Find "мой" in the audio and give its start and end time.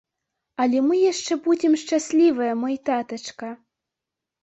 2.65-2.83